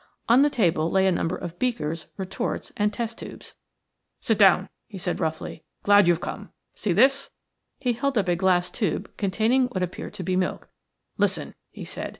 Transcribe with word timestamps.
On 0.27 0.41
the 0.41 0.49
table 0.49 0.89
lay 0.89 1.05
a 1.05 1.11
number 1.11 1.35
of 1.35 1.59
beakers, 1.59 2.07
retorts, 2.17 2.71
and 2.75 2.91
test 2.91 3.19
tubes. 3.19 3.53
"Sit 4.19 4.35
down," 4.39 4.67
he 4.87 4.97
said, 4.97 5.19
roughly. 5.19 5.63
"Glad 5.83 6.07
you've 6.07 6.19
come. 6.19 6.49
See 6.73 6.91
this?" 6.91 7.29
He 7.77 7.93
held 7.93 8.17
up 8.17 8.27
a 8.27 8.35
glass 8.35 8.71
tube 8.71 9.15
containing 9.17 9.67
what 9.67 9.83
appeared 9.83 10.15
to 10.15 10.23
be 10.23 10.35
milk. 10.35 10.69
"Listen," 11.19 11.53
he 11.69 11.85
said. 11.85 12.09